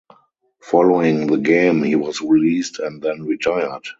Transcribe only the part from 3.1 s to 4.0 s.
retired.